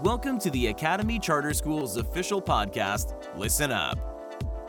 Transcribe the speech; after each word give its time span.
Welcome 0.00 0.38
to 0.40 0.50
the 0.50 0.68
Academy 0.68 1.18
Charter 1.18 1.54
School's 1.54 1.96
official 1.96 2.42
podcast, 2.42 3.14
Listen 3.38 3.70
Up. 3.70 3.98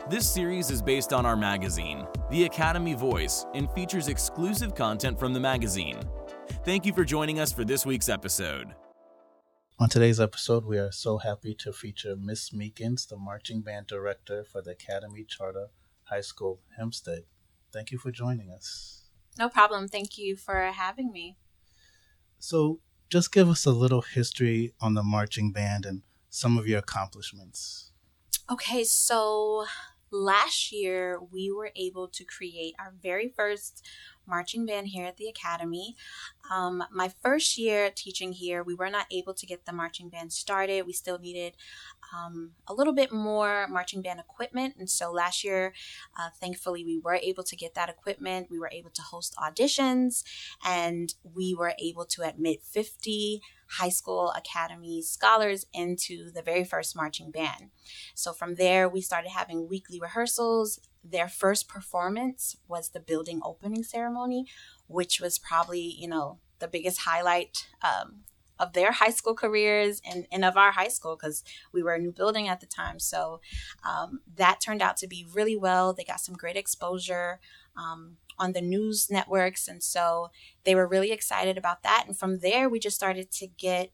This 0.08 0.30
series 0.30 0.70
is 0.70 0.80
based 0.80 1.12
on 1.12 1.26
our 1.26 1.34
magazine, 1.34 2.06
The 2.30 2.44
Academy 2.44 2.94
Voice, 2.94 3.44
and 3.54 3.68
features 3.72 4.08
exclusive 4.08 4.74
content 4.74 5.18
from 5.18 5.32
the 5.32 5.40
magazine. 5.40 5.98
Thank 6.64 6.86
you 6.86 6.92
for 6.92 7.04
joining 7.04 7.40
us 7.40 7.52
for 7.52 7.64
this 7.64 7.84
week's 7.84 8.08
episode. 8.08 8.74
On 9.80 9.88
today's 9.88 10.20
episode, 10.20 10.64
we 10.64 10.78
are 10.78 10.92
so 10.92 11.18
happy 11.18 11.54
to 11.54 11.72
feature 11.72 12.14
Miss 12.14 12.50
Meekins, 12.50 13.08
the 13.08 13.16
marching 13.16 13.60
band 13.62 13.88
director 13.88 14.44
for 14.44 14.62
the 14.62 14.72
Academy 14.72 15.24
Charter 15.24 15.68
High 16.04 16.20
School, 16.20 16.60
Hempstead. 16.76 17.24
Thank 17.72 17.90
you 17.90 17.98
for 17.98 18.12
joining 18.12 18.50
us. 18.50 19.04
No 19.36 19.48
problem. 19.48 19.88
Thank 19.88 20.16
you 20.16 20.36
for 20.36 20.60
having 20.72 21.10
me. 21.10 21.38
So, 22.38 22.80
just 23.14 23.30
give 23.30 23.48
us 23.48 23.64
a 23.64 23.70
little 23.70 24.00
history 24.00 24.74
on 24.80 24.94
the 24.94 25.02
marching 25.04 25.52
band 25.52 25.86
and 25.86 26.02
some 26.30 26.58
of 26.58 26.66
your 26.66 26.80
accomplishments. 26.80 27.92
Okay, 28.50 28.82
so 28.82 29.66
last 30.10 30.72
year 30.72 31.20
we 31.22 31.52
were 31.52 31.70
able 31.76 32.08
to 32.08 32.24
create 32.24 32.74
our 32.76 32.92
very 33.00 33.28
first 33.28 33.86
marching 34.26 34.66
band 34.66 34.88
here 34.88 35.06
at 35.06 35.16
the 35.16 35.28
academy. 35.28 35.96
Um, 36.50 36.84
my 36.92 37.12
first 37.22 37.56
year 37.56 37.90
teaching 37.94 38.32
here, 38.32 38.62
we 38.62 38.74
were 38.74 38.90
not 38.90 39.06
able 39.10 39.34
to 39.34 39.46
get 39.46 39.64
the 39.64 39.72
marching 39.72 40.08
band 40.08 40.32
started. 40.32 40.86
We 40.86 40.92
still 40.92 41.18
needed 41.18 41.54
um, 42.14 42.52
a 42.66 42.74
little 42.74 42.92
bit 42.92 43.12
more 43.12 43.66
marching 43.68 44.02
band 44.02 44.20
equipment. 44.20 44.74
And 44.78 44.88
so 44.88 45.10
last 45.10 45.44
year, 45.44 45.72
uh, 46.18 46.30
thankfully, 46.40 46.84
we 46.84 47.00
were 47.02 47.14
able 47.14 47.44
to 47.44 47.56
get 47.56 47.74
that 47.74 47.88
equipment. 47.88 48.48
We 48.50 48.58
were 48.58 48.70
able 48.72 48.90
to 48.90 49.02
host 49.02 49.34
auditions 49.36 50.22
and 50.64 51.14
we 51.22 51.54
were 51.54 51.74
able 51.78 52.04
to 52.06 52.22
admit 52.22 52.62
50 52.62 53.40
high 53.78 53.88
school 53.88 54.32
academy 54.36 55.02
scholars 55.02 55.66
into 55.72 56.30
the 56.30 56.42
very 56.42 56.64
first 56.64 56.94
marching 56.94 57.30
band. 57.30 57.70
So 58.14 58.32
from 58.32 58.56
there, 58.56 58.88
we 58.88 59.00
started 59.00 59.30
having 59.30 59.68
weekly 59.68 59.98
rehearsals. 60.00 60.80
Their 61.04 61.28
first 61.28 61.68
performance 61.68 62.56
was 62.66 62.88
the 62.88 63.00
building 63.00 63.40
opening 63.44 63.84
ceremony, 63.84 64.46
which 64.86 65.20
was 65.20 65.38
probably, 65.38 65.80
you 65.80 66.08
know, 66.08 66.38
the 66.58 66.68
biggest 66.68 67.00
highlight 67.00 67.68
um, 67.82 68.20
of 68.58 68.72
their 68.72 68.92
high 68.92 69.10
school 69.10 69.34
careers 69.34 70.00
and, 70.08 70.26
and 70.32 70.44
of 70.44 70.56
our 70.56 70.72
high 70.72 70.88
school 70.88 71.16
because 71.16 71.44
we 71.72 71.82
were 71.82 71.94
a 71.94 71.98
new 71.98 72.12
building 72.12 72.48
at 72.48 72.60
the 72.60 72.66
time. 72.66 72.98
So 72.98 73.40
um, 73.86 74.20
that 74.36 74.60
turned 74.60 74.80
out 74.80 74.96
to 74.98 75.06
be 75.06 75.26
really 75.32 75.56
well. 75.56 75.92
They 75.92 76.04
got 76.04 76.20
some 76.20 76.36
great 76.36 76.56
exposure. 76.56 77.40
Um, 77.76 78.18
on 78.38 78.52
the 78.52 78.60
news 78.60 79.10
networks. 79.10 79.68
And 79.68 79.82
so 79.82 80.28
they 80.64 80.74
were 80.74 80.86
really 80.86 81.12
excited 81.12 81.56
about 81.56 81.82
that. 81.82 82.04
And 82.06 82.18
from 82.18 82.38
there, 82.38 82.68
we 82.68 82.78
just 82.78 82.96
started 82.96 83.30
to 83.32 83.46
get 83.46 83.90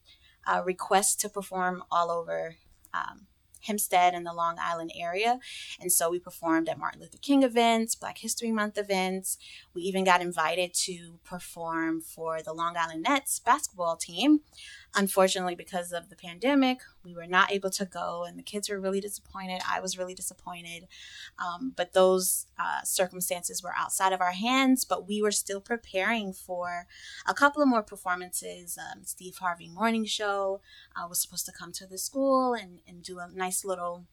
uh, 0.46 0.62
requests 0.64 1.16
to 1.16 1.28
perform 1.28 1.82
all 1.90 2.10
over 2.10 2.56
um, 2.94 3.26
Hempstead 3.62 4.14
and 4.14 4.26
the 4.26 4.32
Long 4.32 4.56
Island 4.60 4.92
area. 4.96 5.38
And 5.80 5.92
so 5.92 6.10
we 6.10 6.18
performed 6.18 6.68
at 6.68 6.78
Martin 6.78 7.00
Luther 7.00 7.18
King 7.18 7.42
events, 7.42 7.94
Black 7.94 8.18
History 8.18 8.50
Month 8.50 8.78
events. 8.78 9.38
We 9.74 9.82
even 9.82 10.04
got 10.04 10.22
invited 10.22 10.74
to 10.86 11.18
perform 11.24 12.00
for 12.00 12.42
the 12.42 12.52
Long 12.52 12.76
Island 12.76 13.02
Nets 13.02 13.40
basketball 13.40 13.96
team. 13.96 14.40
Unfortunately, 14.94 15.54
because 15.54 15.92
of 15.92 16.08
the 16.08 16.16
pandemic, 16.16 16.80
we 17.04 17.14
were 17.14 17.26
not 17.26 17.52
able 17.52 17.70
to 17.70 17.84
go, 17.84 18.24
and 18.24 18.36
the 18.36 18.42
kids 18.42 18.68
were 18.68 18.80
really 18.80 19.00
disappointed. 19.00 19.62
I 19.68 19.78
was 19.80 19.96
really 19.96 20.14
disappointed. 20.14 20.88
Um, 21.38 21.72
but 21.76 21.92
those 21.92 22.46
uh, 22.58 22.82
circumstances 22.82 23.62
were 23.62 23.72
outside 23.76 24.12
of 24.12 24.20
our 24.20 24.32
hands, 24.32 24.84
but 24.84 25.06
we 25.06 25.22
were 25.22 25.30
still 25.30 25.60
preparing 25.60 26.32
for 26.32 26.86
a 27.26 27.34
couple 27.34 27.62
of 27.62 27.68
more 27.68 27.84
performances. 27.84 28.76
Um, 28.76 29.04
Steve 29.04 29.36
Harvey 29.38 29.68
Morning 29.68 30.04
Show 30.04 30.60
uh, 30.96 31.06
was 31.08 31.22
supposed 31.22 31.46
to 31.46 31.52
come 31.52 31.70
to 31.72 31.86
the 31.86 31.98
school 31.98 32.54
and, 32.54 32.80
and 32.88 33.02
do 33.02 33.20
a 33.20 33.28
nice 33.32 33.64
little 33.64 34.06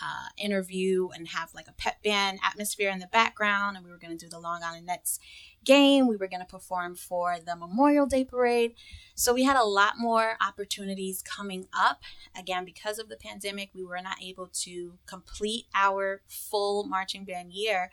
uh, 0.00 0.28
interview 0.36 1.08
and 1.14 1.28
have 1.28 1.54
like 1.54 1.68
a 1.68 1.72
pep 1.72 2.02
band 2.02 2.38
atmosphere 2.44 2.90
in 2.90 2.98
the 2.98 3.06
background. 3.06 3.76
And 3.76 3.84
we 3.84 3.90
were 3.90 3.98
going 3.98 4.16
to 4.16 4.24
do 4.24 4.28
the 4.28 4.38
Long 4.38 4.62
Island 4.62 4.86
Nets 4.86 5.18
game. 5.64 6.06
We 6.06 6.16
were 6.16 6.28
going 6.28 6.40
to 6.40 6.46
perform 6.46 6.94
for 6.94 7.36
the 7.44 7.56
Memorial 7.56 8.06
Day 8.06 8.24
parade. 8.24 8.74
So 9.14 9.34
we 9.34 9.44
had 9.44 9.56
a 9.56 9.64
lot 9.64 9.94
more 9.98 10.36
opportunities 10.40 11.22
coming 11.22 11.66
up. 11.72 12.00
Again, 12.38 12.64
because 12.64 12.98
of 12.98 13.08
the 13.08 13.16
pandemic, 13.16 13.70
we 13.74 13.84
were 13.84 14.00
not 14.02 14.22
able 14.22 14.48
to 14.64 14.98
complete 15.06 15.66
our 15.74 16.22
full 16.28 16.84
marching 16.84 17.24
band 17.24 17.52
year. 17.52 17.90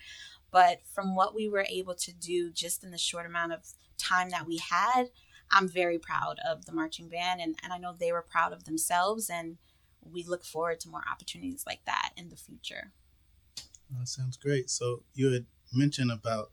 But 0.52 0.82
from 0.94 1.16
what 1.16 1.34
we 1.34 1.50
were 1.50 1.66
able 1.68 1.96
to 1.96 2.14
do 2.14 2.52
just 2.52 2.84
in 2.84 2.92
the 2.92 2.98
short 2.98 3.26
amount 3.26 3.54
of 3.54 3.66
time 3.98 4.30
that 4.30 4.46
we 4.46 4.58
had, 4.58 5.06
I'm 5.50 5.68
very 5.68 5.98
proud 5.98 6.40
of 6.48 6.66
the 6.66 6.74
marching 6.74 7.10
band. 7.10 7.42
And, 7.42 7.56
and 7.64 7.74
I 7.74 7.78
know 7.78 7.96
they 7.98 8.12
were 8.12 8.22
proud 8.22 8.54
of 8.54 8.66
themselves. 8.66 9.30
And 9.30 9.58
we 10.12 10.24
look 10.24 10.46
forward 10.46 10.80
to 10.82 10.90
more 10.90 11.04
opportunities 11.12 11.64
like 11.66 11.86
that 11.86 12.12
in 12.18 12.30
the 12.30 12.36
future. 12.36 12.92
That 13.98 14.08
sounds 14.08 14.38
great. 14.38 14.70
So 14.70 15.04
you 15.14 15.32
had 15.32 15.46
mentioned 15.74 16.12
about 16.12 16.52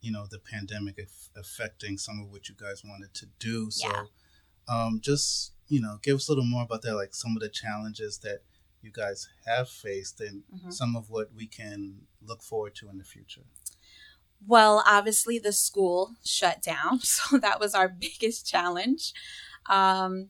you 0.00 0.12
know 0.12 0.26
the 0.30 0.38
pandemic 0.38 1.08
affecting 1.36 1.96
some 1.96 2.20
of 2.20 2.30
what 2.30 2.48
you 2.48 2.54
guys 2.54 2.82
wanted 2.84 3.14
to 3.14 3.26
do. 3.38 3.70
So 3.70 3.88
yeah. 3.88 4.04
um, 4.68 5.00
just 5.02 5.52
you 5.68 5.80
know 5.80 5.98
give 6.02 6.16
us 6.16 6.28
a 6.28 6.32
little 6.32 6.44
more 6.44 6.62
about 6.62 6.82
that, 6.82 6.94
like 6.94 7.14
some 7.14 7.36
of 7.36 7.40
the 7.40 7.48
challenges 7.48 8.18
that 8.18 8.40
you 8.82 8.90
guys 8.92 9.28
have 9.46 9.68
faced 9.68 10.20
and 10.20 10.42
mm-hmm. 10.54 10.70
some 10.70 10.94
of 10.94 11.08
what 11.08 11.30
we 11.34 11.46
can 11.46 12.02
look 12.22 12.42
forward 12.42 12.74
to 12.76 12.90
in 12.90 12.98
the 12.98 13.04
future. 13.04 13.40
Well, 14.46 14.84
obviously 14.86 15.38
the 15.38 15.52
school 15.52 16.16
shut 16.22 16.60
down, 16.60 17.00
so 17.00 17.38
that 17.38 17.58
was 17.58 17.74
our 17.74 17.88
biggest 18.00 18.46
challenge. 18.46 19.14
Um, 19.70 20.28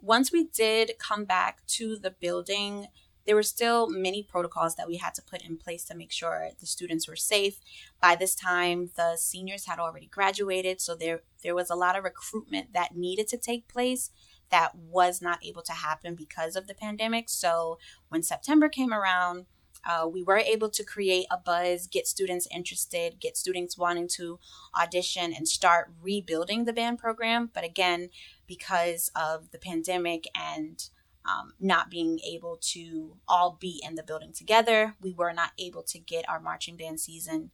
once 0.00 0.32
we 0.32 0.44
did 0.44 0.92
come 0.98 1.24
back 1.24 1.64
to 1.66 1.96
the 1.96 2.10
building, 2.10 2.86
there 3.26 3.36
were 3.36 3.42
still 3.42 3.90
many 3.90 4.22
protocols 4.22 4.74
that 4.76 4.88
we 4.88 4.96
had 4.96 5.14
to 5.14 5.22
put 5.22 5.42
in 5.42 5.58
place 5.58 5.84
to 5.84 5.94
make 5.94 6.10
sure 6.10 6.48
the 6.60 6.66
students 6.66 7.06
were 7.06 7.16
safe. 7.16 7.60
By 8.00 8.16
this 8.16 8.34
time, 8.34 8.90
the 8.96 9.16
seniors 9.16 9.66
had 9.66 9.78
already 9.78 10.06
graduated, 10.06 10.80
so 10.80 10.94
there 10.94 11.20
there 11.42 11.54
was 11.54 11.68
a 11.68 11.74
lot 11.74 11.96
of 11.96 12.04
recruitment 12.04 12.72
that 12.72 12.96
needed 12.96 13.28
to 13.28 13.36
take 13.36 13.68
place 13.68 14.10
that 14.50 14.74
was 14.74 15.20
not 15.20 15.44
able 15.44 15.60
to 15.62 15.72
happen 15.72 16.14
because 16.14 16.56
of 16.56 16.66
the 16.66 16.74
pandemic. 16.74 17.28
So 17.28 17.78
when 18.08 18.22
September 18.22 18.70
came 18.70 18.94
around, 18.94 19.44
uh, 19.84 20.08
we 20.10 20.22
were 20.22 20.38
able 20.38 20.70
to 20.70 20.84
create 20.84 21.26
a 21.30 21.36
buzz, 21.36 21.86
get 21.86 22.06
students 22.06 22.48
interested, 22.50 23.20
get 23.20 23.36
students 23.36 23.78
wanting 23.78 24.08
to 24.08 24.38
audition 24.78 25.32
and 25.32 25.46
start 25.46 25.90
rebuilding 26.02 26.64
the 26.64 26.72
band 26.72 26.98
program. 26.98 27.50
But 27.52 27.64
again, 27.64 28.10
because 28.48 29.10
of 29.14 29.50
the 29.52 29.58
pandemic 29.58 30.24
and 30.34 30.88
um, 31.24 31.52
not 31.60 31.90
being 31.90 32.18
able 32.20 32.58
to 32.60 33.18
all 33.28 33.56
be 33.60 33.80
in 33.86 33.94
the 33.94 34.02
building 34.02 34.32
together, 34.32 34.94
we 35.00 35.12
were 35.12 35.32
not 35.32 35.52
able 35.58 35.82
to 35.84 35.98
get 35.98 36.28
our 36.28 36.40
marching 36.40 36.76
band 36.76 36.98
season 37.00 37.50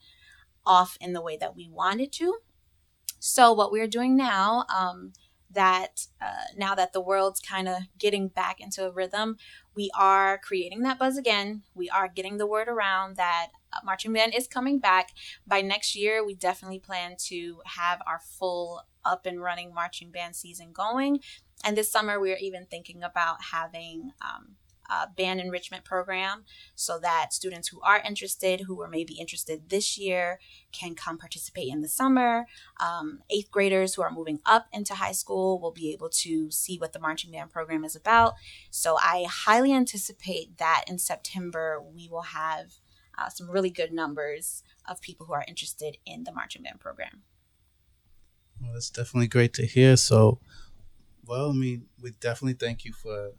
off 0.65 0.97
in 1.01 1.13
the 1.13 1.21
way 1.21 1.37
that 1.37 1.57
we 1.57 1.69
wanted 1.69 2.13
to. 2.13 2.39
So, 3.19 3.53
what 3.53 3.73
we're 3.73 3.89
doing 3.89 4.17
now, 4.17 4.65
um, 4.75 5.13
that 5.55 6.07
uh, 6.21 6.45
now 6.57 6.75
that 6.75 6.93
the 6.93 7.01
world's 7.01 7.41
kind 7.41 7.69
of 7.69 7.79
getting 7.99 8.29
back 8.29 8.61
into 8.61 8.87
a 8.87 8.91
rhythm, 8.91 9.37
we 9.75 9.91
are 9.99 10.39
creating 10.39 10.83
that 10.83 10.99
buzz 10.99 11.17
again. 11.17 11.63
We 11.75 11.89
are 11.91 12.09
getting 12.09 12.39
the 12.39 12.47
word 12.47 12.69
around 12.69 13.17
that 13.17 13.49
uh, 13.73 13.81
marching 13.85 14.13
band 14.13 14.35
is 14.35 14.47
coming 14.47 14.79
back. 14.79 15.11
By 15.47 15.61
next 15.61 15.97
year, 15.97 16.25
we 16.25 16.35
definitely 16.35 16.79
plan 16.79 17.17
to 17.27 17.61
have 17.65 18.01
our 18.07 18.21
full 18.21 18.83
up 19.05 19.27
and 19.27 19.41
running 19.41 19.75
marching 19.75 20.11
band 20.11 20.37
season 20.37 20.73
going. 20.73 21.21
And 21.65 21.77
this 21.77 21.91
summer, 21.91 22.21
we're 22.21 22.37
even 22.37 22.67
thinking 22.67 23.03
about 23.03 23.43
having 23.53 24.13
um, 24.21 24.57
a 24.89 25.09
band 25.09 25.41
enrichment 25.41 25.85
program 25.85 26.45
so 26.75 26.99
that 26.99 27.33
students 27.33 27.69
who 27.69 27.81
are 27.81 28.01
interested, 28.01 28.63
who 28.63 28.81
are 28.83 28.89
maybe 28.89 29.15
interested 29.15 29.69
this 29.69 29.99
year, 29.99 30.39
can 30.73 30.95
come 30.95 31.19
participate 31.19 31.69
in 31.69 31.81
the 31.81 31.89
summer. 31.89 32.47
Um, 32.81 33.21
eighth 33.31 33.51
graders 33.51 33.95
who 33.95 34.03
are 34.03 34.11
moving 34.11 34.41
up 34.45 34.67
into 34.73 34.95
high 34.95 35.13
school 35.13 35.61
will 35.61 35.73
be 35.73 35.93
able 35.93 36.09
to 36.11 36.51
see 36.51 36.79
what 36.79 36.93
the 36.93 37.01
marching 37.01 37.33
band 37.33 37.51
program 37.51 37.85
is 37.85 37.97
about. 37.97 38.35
So 38.71 38.97
I 39.01 39.27
highly 39.29 39.73
anticipate 39.73 40.59
that 40.59 40.85
in 40.89 40.99
September 40.99 41.81
we 41.83 42.09
will 42.09 42.23
have 42.23 42.75
uh, 43.17 43.29
some 43.29 43.51
really 43.51 43.71
good 43.71 43.93
numbers 43.93 44.63
of 44.89 45.01
people 45.01 45.27
who 45.27 45.33
are 45.33 45.45
interested 45.47 45.99
in 46.05 46.25
the 46.25 46.33
marching 46.33 46.63
band 46.63 46.81
program. 46.81 47.23
Well, 48.61 48.73
that's 48.73 48.91
definitely 48.91 49.29
great 49.29 49.53
to 49.55 49.67
hear. 49.67 49.97
So, 49.97 50.41
well, 51.27 51.51
I 51.51 51.53
mean, 51.53 51.87
we 52.01 52.13
definitely 52.13 52.55
thank 52.55 52.85
you 52.85 52.93
for 52.93 53.33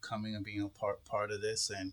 coming 0.00 0.34
and 0.34 0.44
being 0.44 0.62
a 0.62 0.68
part 0.68 1.04
part 1.04 1.30
of 1.30 1.40
this, 1.40 1.70
and 1.70 1.92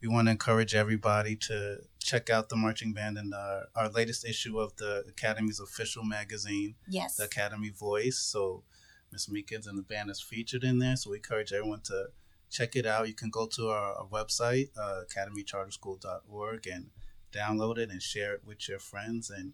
we 0.00 0.08
want 0.08 0.26
to 0.28 0.32
encourage 0.32 0.74
everybody 0.74 1.34
to 1.34 1.78
check 1.98 2.30
out 2.30 2.48
the 2.48 2.56
marching 2.56 2.92
band 2.92 3.18
and 3.18 3.34
our, 3.34 3.66
our 3.74 3.88
latest 3.88 4.24
issue 4.24 4.58
of 4.58 4.76
the 4.76 5.04
Academy's 5.08 5.60
official 5.60 6.04
magazine, 6.04 6.76
yes, 6.88 7.16
the 7.16 7.24
Academy 7.24 7.70
Voice. 7.70 8.18
So, 8.18 8.64
Miss 9.10 9.26
Meekins 9.28 9.66
and 9.66 9.78
the 9.78 9.82
band 9.82 10.10
is 10.10 10.20
featured 10.20 10.64
in 10.64 10.78
there. 10.78 10.96
So, 10.96 11.10
we 11.10 11.16
encourage 11.16 11.52
everyone 11.52 11.80
to 11.84 12.08
check 12.50 12.76
it 12.76 12.86
out. 12.86 13.08
You 13.08 13.14
can 13.14 13.30
go 13.30 13.46
to 13.46 13.68
our, 13.68 13.94
our 13.94 14.06
website, 14.06 14.70
uh, 14.78 15.02
academycharterschool.org, 15.10 16.66
and 16.66 16.90
download 17.32 17.78
it 17.78 17.90
and 17.90 18.02
share 18.02 18.34
it 18.34 18.42
with 18.44 18.68
your 18.68 18.78
friends 18.78 19.30
and 19.30 19.52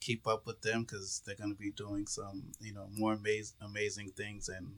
keep 0.00 0.26
up 0.26 0.46
with 0.46 0.62
them 0.62 0.82
because 0.82 1.22
they're 1.24 1.36
going 1.36 1.50
to 1.50 1.58
be 1.58 1.70
doing 1.70 2.06
some, 2.06 2.52
you 2.60 2.72
know, 2.72 2.86
more 2.92 3.14
amazing, 3.14 3.56
amazing 3.62 4.10
things 4.10 4.48
and 4.48 4.74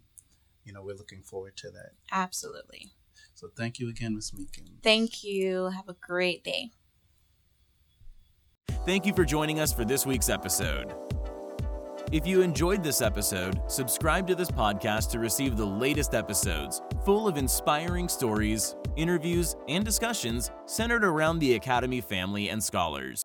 you 0.68 0.74
know 0.74 0.82
we're 0.82 0.94
looking 0.94 1.22
forward 1.22 1.56
to 1.56 1.70
that. 1.70 1.92
Absolutely. 2.12 2.92
So 3.34 3.48
thank 3.56 3.78
you 3.78 3.88
again, 3.88 4.14
Ms. 4.14 4.32
Meekin. 4.32 4.82
Thank 4.82 5.24
you. 5.24 5.70
Have 5.70 5.88
a 5.88 5.96
great 5.98 6.44
day. 6.44 6.70
Thank 8.84 9.06
you 9.06 9.14
for 9.14 9.24
joining 9.24 9.60
us 9.60 9.72
for 9.72 9.84
this 9.84 10.04
week's 10.04 10.28
episode. 10.28 10.94
If 12.12 12.26
you 12.26 12.42
enjoyed 12.42 12.82
this 12.82 13.00
episode, 13.00 13.60
subscribe 13.70 14.26
to 14.28 14.34
this 14.34 14.50
podcast 14.50 15.10
to 15.10 15.18
receive 15.18 15.56
the 15.56 15.64
latest 15.64 16.14
episodes 16.14 16.82
full 17.04 17.26
of 17.26 17.36
inspiring 17.38 18.08
stories, 18.08 18.76
interviews, 18.96 19.56
and 19.68 19.84
discussions 19.84 20.50
centered 20.66 21.04
around 21.04 21.38
the 21.38 21.54
Academy 21.54 22.00
family 22.00 22.50
and 22.50 22.62
scholars. 22.62 23.22